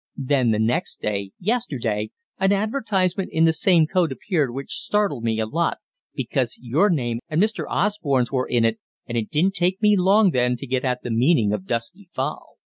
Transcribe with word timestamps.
Then 0.17 0.49
the 0.49 0.57
next 0.57 0.99
day 0.99 1.29
yesterday 1.39 2.09
an 2.39 2.51
advertisement 2.51 3.29
in 3.31 3.45
the 3.45 3.53
same 3.53 3.85
code 3.85 4.11
appeared 4.11 4.49
which 4.49 4.79
startled 4.79 5.23
me 5.23 5.39
a 5.39 5.45
lot 5.45 5.77
because 6.15 6.57
your 6.59 6.89
name 6.89 7.19
and 7.29 7.39
Mr. 7.39 7.65
Osborne's 7.69 8.31
were 8.31 8.47
in 8.47 8.65
it, 8.65 8.79
and 9.05 9.15
it 9.15 9.29
didn't 9.29 9.53
take 9.53 9.79
me 9.79 9.95
long 9.95 10.31
then 10.31 10.55
to 10.55 10.65
get 10.65 10.83
at 10.83 11.03
the 11.03 11.11
meaning 11.11 11.53
of 11.53 11.67
'Dusky 11.67 12.09
Fowl.' 12.15 12.57